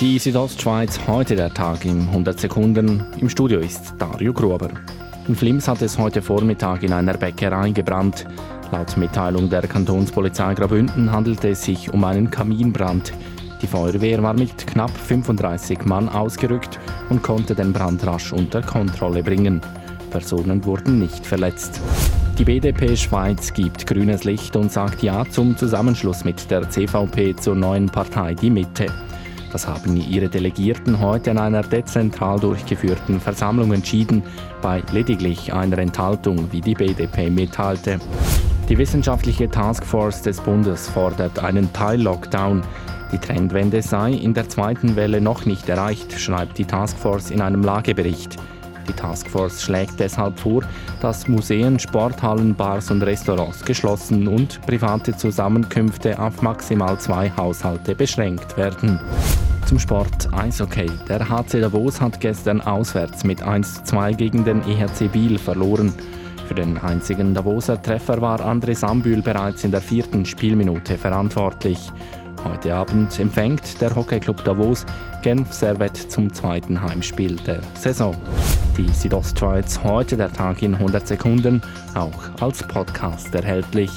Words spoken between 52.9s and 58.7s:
und Restaurants geschlossen und private Zusammenkünfte auf maximal zwei Haushalte beschränkt